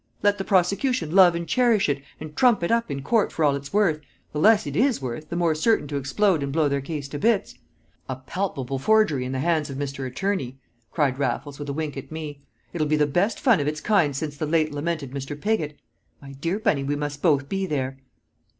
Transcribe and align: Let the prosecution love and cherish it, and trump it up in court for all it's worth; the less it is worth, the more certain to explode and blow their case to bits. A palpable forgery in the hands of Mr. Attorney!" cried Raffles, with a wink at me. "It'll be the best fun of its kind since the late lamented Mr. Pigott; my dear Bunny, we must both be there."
Let 0.23 0.39
the 0.39 0.43
prosecution 0.43 1.11
love 1.11 1.35
and 1.35 1.47
cherish 1.47 1.87
it, 1.87 2.01
and 2.19 2.35
trump 2.35 2.63
it 2.63 2.71
up 2.71 2.89
in 2.89 3.03
court 3.03 3.31
for 3.31 3.45
all 3.45 3.55
it's 3.55 3.71
worth; 3.71 4.01
the 4.33 4.39
less 4.39 4.65
it 4.65 4.75
is 4.75 4.99
worth, 4.99 5.29
the 5.29 5.35
more 5.35 5.53
certain 5.53 5.87
to 5.89 5.95
explode 5.97 6.41
and 6.41 6.51
blow 6.51 6.67
their 6.67 6.81
case 6.81 7.07
to 7.09 7.19
bits. 7.19 7.53
A 8.09 8.15
palpable 8.15 8.79
forgery 8.79 9.25
in 9.25 9.31
the 9.31 9.37
hands 9.37 9.69
of 9.69 9.77
Mr. 9.77 10.07
Attorney!" 10.07 10.57
cried 10.91 11.19
Raffles, 11.19 11.59
with 11.59 11.69
a 11.69 11.73
wink 11.73 11.97
at 11.97 12.11
me. 12.11 12.41
"It'll 12.73 12.87
be 12.87 12.95
the 12.97 13.05
best 13.05 13.39
fun 13.39 13.59
of 13.59 13.67
its 13.67 13.79
kind 13.79 14.15
since 14.15 14.37
the 14.37 14.47
late 14.47 14.71
lamented 14.73 15.11
Mr. 15.11 15.39
Pigott; 15.39 15.75
my 16.19 16.31
dear 16.31 16.57
Bunny, 16.57 16.83
we 16.83 16.95
must 16.95 17.21
both 17.21 17.47
be 17.47 17.67
there." 17.67 17.99